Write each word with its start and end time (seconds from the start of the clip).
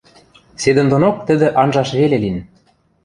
Седӹндонок 0.61 1.15
тӹдӹ 1.27 1.47
анжаш 1.61 1.89
веле 1.99 2.17
лин. 2.23 2.37